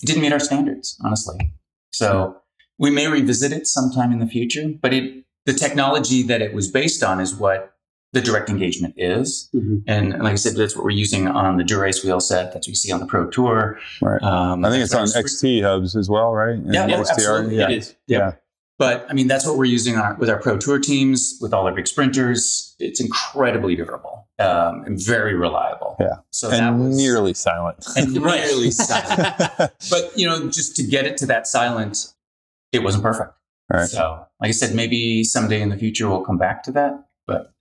[0.01, 1.53] it didn't meet our standards, honestly.
[1.91, 2.37] So
[2.77, 6.69] we may revisit it sometime in the future, but it the technology that it was
[6.69, 7.73] based on is what
[8.13, 9.49] the direct engagement is.
[9.55, 9.83] Mhm.
[9.87, 12.53] And like I said, that's what we're using on the Dura-Ace wheel set.
[12.53, 13.79] That's what you see on the Pro Tour.
[14.01, 14.21] Right.
[14.23, 17.57] Um, i think it's on xt hubs as well right Yeah, And no, XTR, absolutely.
[17.57, 17.95] yeah It is.
[18.07, 18.31] yeah
[18.79, 21.65] But I mean, that's what we're using our, with our Pro Tour teams, with all
[21.67, 22.75] our big sprinters.
[22.79, 25.95] It's incredibly durable um, and very reliable.
[25.99, 26.17] Yeah.
[26.31, 29.35] So that and was nearly silent and nearly silent.
[29.89, 32.13] But you know, just to get it to that silent,
[32.71, 33.31] it wasn't perfect.
[33.71, 33.87] Right.
[33.87, 37.05] So, like I said, maybe someday in the future we'll come back to that.
[37.25, 37.53] But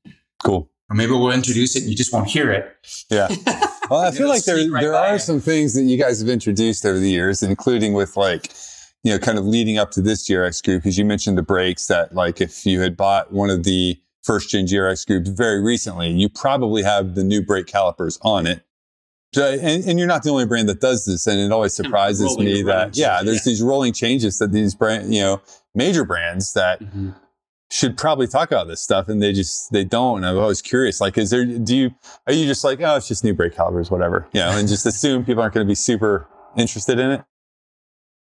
[0.44, 2.76] cool or maybe we'll introduce it and you just won't hear it.
[3.10, 3.28] yeah
[3.90, 5.20] Well, I feel like there right there are it.
[5.20, 8.52] some things that you guys have introduced over the years, including with like,
[9.04, 11.86] you know, kind of leading up to this GRX group, because you mentioned the brakes
[11.86, 16.10] that like if you had bought one of the first gen GRX groups very recently,
[16.10, 18.64] you probably have the new brake calipers on it.
[19.34, 22.26] So, and, and you're not the only brand that does this, and it always surprises
[22.26, 25.42] rolling- me that yeah, there's these rolling changes that these brand, you know,
[25.74, 27.14] major brands that Mhm.
[27.70, 31.00] should probably talk about this stuff and they just they don't and i'm always curious
[31.00, 31.90] like is there do you
[32.28, 34.86] are you just like oh it's just new brake calipers whatever you know and just
[34.86, 37.24] assume people aren't going to be super interested in it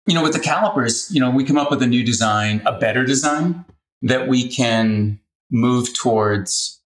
[0.08, 2.80] you know, with the calipers, you know, we come up with a new design, a
[2.80, 3.64] better design
[4.02, 5.20] that we can
[5.52, 6.82] move towards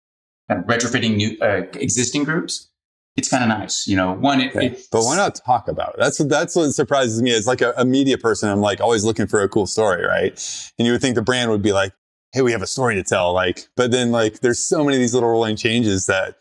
[0.49, 2.69] kind of retrofitting new uh, existing groups.
[3.17, 4.13] It's kind of nice, you know.
[4.13, 5.97] One, it, it but why not talk about it?
[5.99, 7.35] That's what that's what surprises me.
[7.35, 10.33] As like a, a media person i'm like always looking for a cool story right?
[10.79, 11.93] And you would think the brand would be like
[12.33, 15.01] hey we have a story to tell like but then like there's so many of
[15.01, 16.37] these little rolling changes that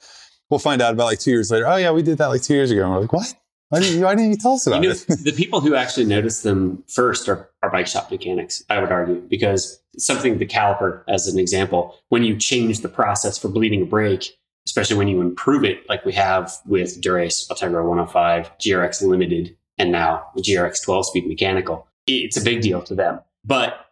[0.50, 2.54] we'll find out about like two years later oh yeah we did that like two
[2.54, 3.34] years ago and we're like what?
[3.72, 5.06] Why didn't you, why didn't you tell us You about know, it?
[5.24, 9.22] the people who actually notice them first are, are bike shop mechanics, I would argue,
[9.30, 13.86] because something the caliper, as an example, when you change the process for bleeding a
[13.86, 19.56] brake, especially when you improve it, like we have with Dura-Ace Ultegra 105, GRX Limited,
[19.78, 23.20] and now the GRX 12 speed mechanical, it's a big deal to them.
[23.44, 23.88] But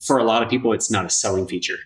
[0.00, 1.76] for a lot of people, it's not a selling feature.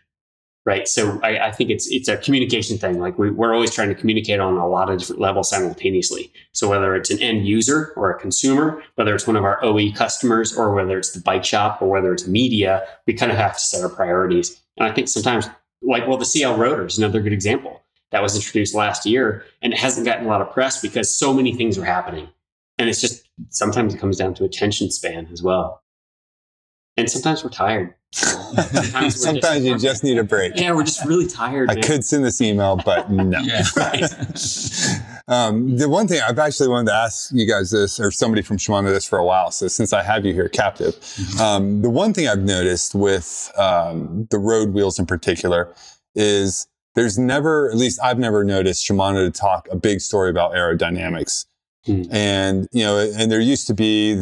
[0.64, 0.88] Right.
[0.88, 2.98] So I, I think it's it's a communication thing.
[2.98, 6.32] Like we, we're always trying to communicate on a lot of different levels simultaneously.
[6.54, 9.92] So whether it's an end user or a consumer, whether it's one of our OE
[9.92, 13.52] customers or whether it's the bike shop or whether it's media, we kind of have
[13.52, 14.60] to set our priorities.
[14.76, 15.48] And I think sometimes,
[15.82, 17.80] like, well, the CL rotor is another good example
[18.12, 21.34] that was introduced last year and it hasn't gotten a lot of press because so
[21.34, 22.28] many things are happening.
[22.78, 25.82] And it's just sometimes it comes down to attention span as well.
[26.96, 27.94] And sometimes we're tired.
[28.12, 31.68] Sometimes we're sometimes you just need a break Yeah, we're just really tired.
[31.68, 31.82] I man.
[31.82, 33.38] could send this email, but no.
[33.40, 33.62] Yeah.
[35.28, 38.58] Um, the one thing I've actually wanted to ask you guys this, or somebody from
[38.58, 39.50] Shimano this for a while.
[39.50, 40.94] So since I have you here captive,
[41.40, 45.74] um, the one thing I've noticed with um, the road wheels in particular
[46.14, 50.52] is there's never, at least I've never noticed Shimano to talk a big story about
[50.52, 51.46] aerodynamics.
[51.84, 52.02] Hmm.
[52.10, 54.20] And, you know, and there used to be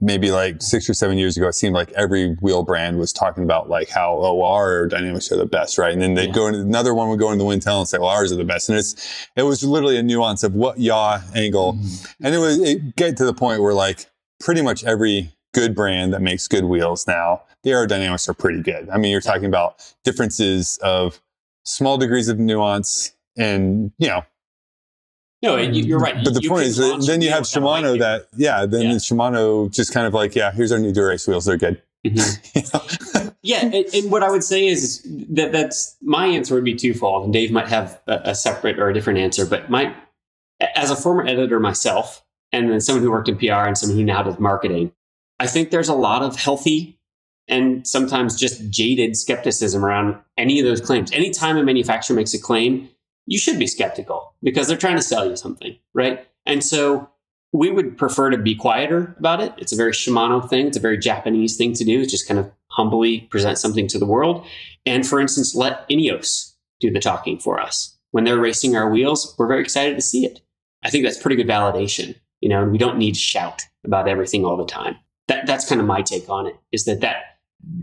[0.00, 3.44] maybe like six or seven years ago, it seemed like every wheel brand was talking
[3.44, 5.92] about like how, oh, our aerodynamics are the best, right?
[5.92, 6.34] And then they'd Yeah.
[6.34, 8.36] go into another one would go into the wind tunnel and say, well, ours are
[8.36, 8.68] the best.
[8.68, 11.78] And it's, it was literally a nuance of what yaw angle.
[12.22, 14.06] And it was, it get to the point where like
[14.40, 18.88] pretty much every good brand that makes good wheels now, the aerodynamics are pretty good.
[18.88, 21.20] I mean, you're talking about differences of
[21.68, 24.22] small degrees of nuance and, you know,
[25.42, 26.16] No, you- you're right.
[26.24, 28.92] but the You point is that then you have Shimano that, yeah, then Yeah.
[28.94, 31.44] Shimano just kind of like, yeah, here's our new Dura-Ace wheels.
[31.44, 31.80] They're good.
[32.06, 32.16] Mhm.
[32.54, 33.32] You?
[33.42, 35.00] Yeah, and, and what I would say is
[35.30, 38.90] that that's my answer would be twofold, and Dave might have a, a separate or
[38.90, 39.46] a different answer.
[39.46, 39.94] But my,
[40.74, 44.04] as a former editor myself, and then someone who worked in PR and someone who
[44.04, 44.92] now does marketing,
[45.38, 46.97] I think there's a lot of healthy
[47.48, 51.10] and sometimes just jaded skepticism around any of those claims.
[51.12, 52.88] Anytime a manufacturer makes a claim,
[53.26, 56.26] you should be skeptical because they're trying to sell you something, right?
[56.46, 57.10] And so
[57.52, 59.54] we would prefer to be quieter about it.
[59.58, 60.66] It's a very Shimano thing.
[60.66, 62.00] It's a very Japanese thing to do.
[62.00, 64.46] It's just kind of humbly present something to the world.
[64.84, 67.96] And for instance, let Ineos do the talking for us.
[68.10, 70.40] When they're racing our wheels, we're very excited to see it.
[70.82, 74.08] I think that's pretty good validation, you know, and we don't need to shout about
[74.08, 74.96] everything all the time.
[75.26, 77.37] That, that's kind of my take on it is that that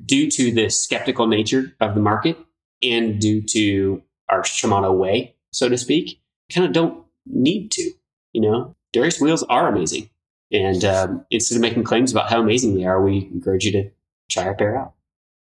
[0.06, 2.38] due to the skeptical nature of the market
[2.82, 7.92] and due to our Shimano way, so to speak, kind of don't need to,
[8.34, 10.10] you know, Dura-Ace wheels are amazing.
[10.52, 13.90] And um, instead of making claims about how amazing they are, we encourage you to
[14.30, 14.94] try our pair out.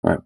[0.01, 0.19] Right.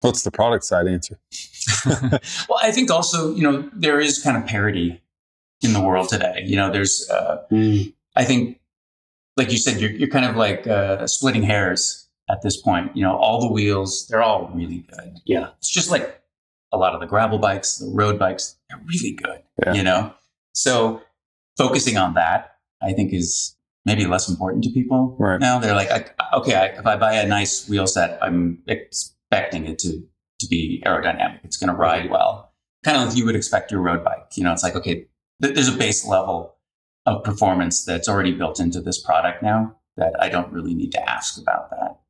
[0.00, 1.18] What's the product side answer?
[1.86, 5.02] well, I think also, you know, there is kind of parity
[5.62, 6.42] in the world today.
[6.44, 7.92] You know, there's, uh, mm.
[8.14, 8.60] I think,
[9.36, 12.96] like you said, you're, you're kind of like uh, splitting hairs at this point.
[12.96, 15.18] You know, all the wheels, they're all really good.
[15.24, 15.50] Yeah.
[15.58, 16.22] It's just like
[16.72, 19.72] a lot of the gravel bikes, the road bikes, they're really good, yeah.
[19.74, 20.14] you know?
[20.52, 21.02] So
[21.56, 25.40] focusing on that, I think is maybe less important to people right.
[25.40, 25.58] now.
[25.58, 25.90] They're like,
[26.34, 30.02] okay, I, if I buy a nice wheel set, I'm expecting it to
[30.38, 31.40] to be aerodynamic.
[31.44, 32.52] It's going to ride well,
[32.84, 34.26] kind of like you would expect your road bike.
[34.34, 35.06] You know, it's like okay,
[35.42, 36.55] th- there's a base level
[37.06, 41.10] of performance that's already built into this product now that I don't really need to
[41.10, 42.00] ask about that.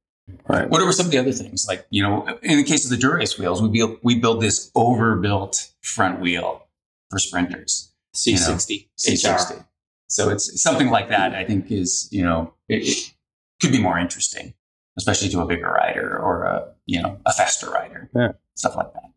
[0.48, 0.68] Right.
[0.68, 1.66] What are some of the other things?
[1.68, 4.72] Like, you know, in the case of the Dura-Ace wheels, we build, we build this
[4.74, 6.66] overbuilt front wheel
[7.10, 7.92] for sprinters.
[8.16, 9.66] C60, you know, C60.
[10.08, 11.34] So it's something like that.
[11.34, 13.12] I think is you know it, it,
[13.60, 14.54] could be more interesting,
[14.98, 18.10] especially to a bigger rider or a you know a faster rider.
[18.14, 19.10] Yeah, stuff like that.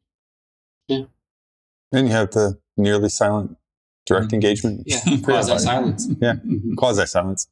[0.88, 1.04] Yeah,
[1.92, 3.58] and you have the nearly silent
[4.10, 4.36] direct mm-hmm.
[4.36, 4.84] engagement.
[4.86, 6.08] Yeah, quasi silence.
[6.19, 6.74] yeah, mm-hmm.
[6.76, 7.48] quasi silence.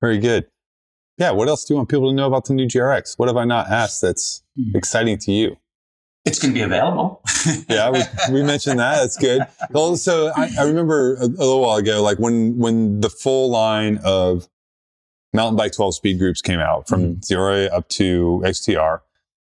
[0.00, 0.46] Very good.
[1.18, 3.18] Yeah, what else do you want people to know about the new GRX?
[3.18, 4.76] What have I not asked that's mm-hmm.
[4.76, 5.56] exciting to you?
[6.28, 7.22] it's going to be available.
[7.68, 8.00] yeah, we,
[8.30, 9.00] we, mentioned that.
[9.00, 9.42] That's good.
[9.74, 13.98] Also, I, I remember a, a, little while ago, like when when the full line
[14.04, 14.48] of
[15.32, 17.34] mountain bike 12 speed groups came out from mm-hmm.
[17.34, 19.00] Deore up to XTR.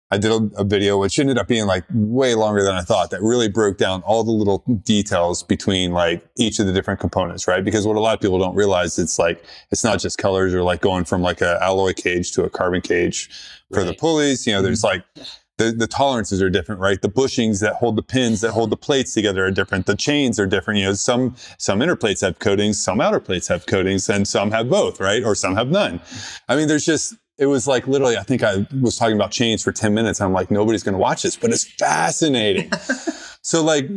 [0.10, 3.10] I did a, a, video which ended up being like way longer than I thought
[3.12, 7.48] that really broke down all the little details between like each of the different components,
[7.48, 7.63] right?
[7.63, 10.63] Because what a lot of people don't realize it's like it's not just colors or
[10.63, 13.30] like going from like a alloy cage to a carbon cage
[13.74, 13.88] for right.
[13.88, 14.48] the pulleys.
[14.48, 15.00] You know, there's mm-hmm.
[15.00, 17.02] like the, the tolerances are different, right?
[17.02, 19.88] The bushings that hold the pins that hold the plates together are different.
[19.88, 20.80] The chains are different.
[20.80, 24.52] You know, some some inner plates have coatings, some outer plates have coatings, and some
[24.52, 25.24] have both, right?
[25.24, 26.00] Or some have none.
[26.48, 28.17] I mean, there's just it was like literally.
[28.17, 30.19] I think I was talking about chains for ten minutes.
[30.19, 32.71] I'm like, nobody's going to watch this, but it's fascinating.
[33.41, 33.88] so, like,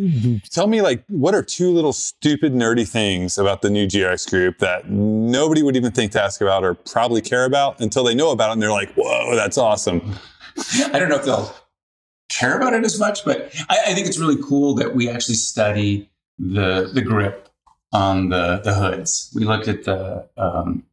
[0.50, 4.58] tell me, like, what are two little stupid nerdy things about the new GRX group
[4.58, 8.30] that nobody would even think to ask about or probably care about until they know
[8.30, 10.14] about it and they're like, whoa, that's awesome.
[10.92, 11.54] I don't know if they'll
[12.28, 15.34] care about it as much, but I, I, think it's really cool that we actually
[15.34, 17.48] study the the grip
[17.92, 19.32] on the the hoods.
[19.34, 20.84] We looked at the um,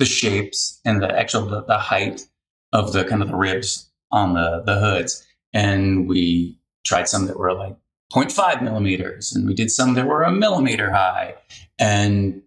[0.00, 2.26] the shapes and the actual the, the height
[2.72, 7.38] of the kind of the ribs on the the hoods, and we tried some that
[7.38, 7.76] were like
[8.12, 11.34] 0.5 millimeters, and we did some that were a millimeter high,
[11.78, 12.42] and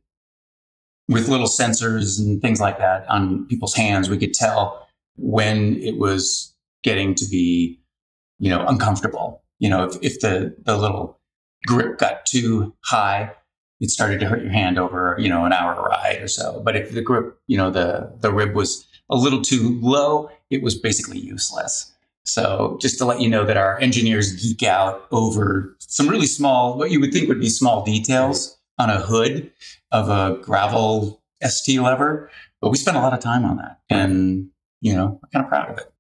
[1.08, 5.98] with little sensors and things like that on people's hands, we could tell when it
[5.98, 7.80] was getting to be,
[8.40, 9.44] you know, uncomfortable.
[9.60, 11.20] You know, if, if the, the little
[11.68, 13.32] grip got too high,
[13.84, 16.62] it started to hurt your hand over, you know, an hour ride or so.
[16.64, 20.64] But if the grip, you know, the, the rib was a little too low, it
[20.64, 21.92] was basically useless.
[22.24, 26.78] So just to let you know that our engineers geek out over some really small,
[26.78, 29.52] what you would think would be small details on a hood
[29.92, 33.82] of a gravel ST lever, but we spent a lot of time on that.
[33.90, 34.48] And
[34.80, 35.94] you know, I'm kind of proud of it.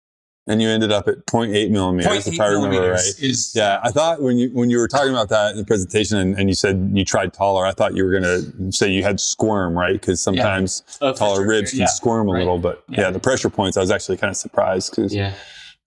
[0.45, 2.99] And you ended up at 0.8 millimeters, 0.8 if I remember right.
[2.99, 6.17] Is, yeah, I thought when you when you were talking about that in the presentation,
[6.17, 9.03] and, and you said you tried taller, I thought you were going to say you
[9.03, 9.93] had squirm, right?
[9.93, 11.07] Because sometimes yeah.
[11.07, 11.47] oh, taller sure.
[11.47, 11.85] ribs can yeah.
[11.85, 12.39] squirm a right.
[12.39, 12.59] little.
[12.59, 13.01] But yeah.
[13.01, 13.11] yeah.
[13.11, 15.33] the pressure points, I was actually kind of surprised because yeah.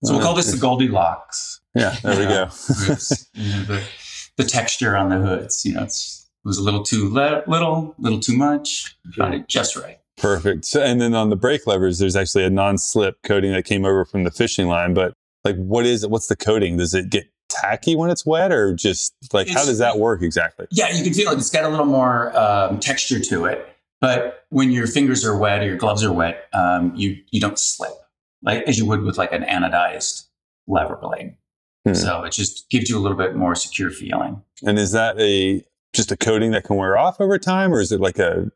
[0.05, 1.61] So we'll uh, call this the Goldilocks.
[1.74, 2.49] Yeah, there we go.
[3.35, 3.83] you know, the,
[4.37, 7.95] the texture on the hoods, you know, it's, it was a little too le- little,
[7.99, 8.97] little too much.
[9.16, 9.99] Got it just right.
[10.17, 10.64] Perfect.
[10.64, 14.05] So, and then on the brake levers, there's actually a non-slip coating that came over
[14.05, 14.95] from the fishing line.
[14.95, 15.14] But
[15.45, 16.11] like, what is it?
[16.11, 16.79] What's the coating?
[16.79, 20.23] Does it get tacky when it's wet, or just like it's, how does that work
[20.23, 20.67] exactly?
[20.71, 21.39] Yeah, you can feel it.
[21.39, 23.69] It's got a little more um, texture to it.
[24.01, 27.59] But when your fingers are wet or your gloves are wet, um, you you don't
[27.59, 27.93] slip
[28.43, 30.27] like as you would with like an anodized
[30.67, 31.37] lever blade.
[31.87, 31.95] Hmm.
[31.95, 34.43] So it just gives you a little bit more secure feeling.
[34.67, 35.62] And is that a
[35.95, 38.51] just a coating that can wear off over time, or is it like a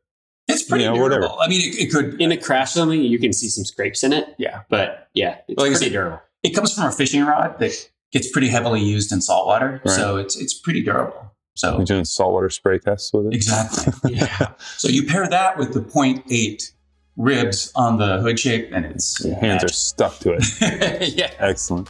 [0.70, 1.28] pretty you know, durable.
[1.28, 1.42] Whatever.
[1.42, 4.12] I mean, it, it, could in a crash something you can see some scrapes in
[4.12, 4.34] it.
[4.38, 6.20] Yeah, but yeah, it's like pretty durable.
[6.42, 7.72] It comes from a fishing rod that
[8.12, 9.94] gets pretty heavily used in saltwater, Right.
[9.94, 11.32] so it's it's pretty durable.
[11.56, 13.34] So You're doing saltwater spray tests with it.
[13.34, 14.52] exactly, yeah.
[14.78, 16.72] So you pair that with the 0.8
[17.16, 21.14] ribs on the hood shape, and it's Your hands are stuck to it.
[21.16, 21.30] yeah.
[21.38, 21.88] Excellent.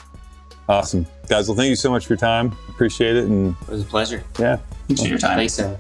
[0.68, 1.06] Awesome.
[1.28, 2.56] Guys, well, thank you so much for your time.
[2.68, 3.24] Appreciate it.
[3.24, 4.24] And It was a pleasure.
[4.38, 4.56] yeah,
[4.88, 5.36] Thanks for your time.
[5.36, 5.78] Thanks, Sarah.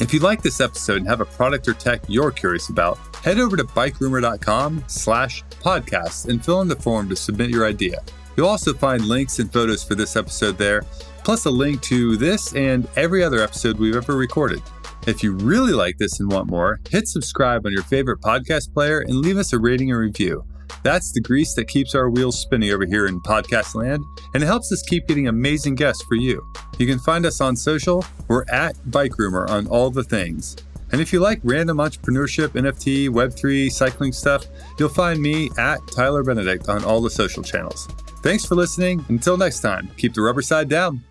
[0.00, 3.38] If you like this episode and have a product or tech you're curious about, head
[3.38, 8.02] over to bikerumor.com slash podcast and fill in the form to submit your idea.
[8.36, 10.82] You'll also find links and photos for this episode there,
[11.22, 14.62] plus a link to this and every other episode we've ever recorded.
[15.06, 19.00] If you really like this and want more, hit subscribe on your favorite podcast player
[19.00, 20.44] and leave us a rating and review.
[20.82, 24.04] That's the grease that keeps our wheels spinning over here in podcast land,
[24.34, 26.44] and it helps us keep getting amazing guests for you.
[26.78, 28.04] You can find us on social.
[28.28, 30.56] We're at Bike Rumor on all the things.
[30.92, 34.44] And if you like random entrepreneurship, NFT, Web3, cycling stuff,
[34.78, 37.86] you'll find me at Tyler Benedict on all the social channels.
[38.22, 39.04] Thanks for listening.
[39.08, 41.02] Until next time, keep the rubber side down.